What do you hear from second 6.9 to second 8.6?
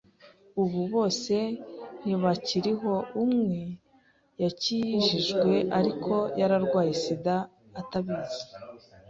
SIDA atabizi.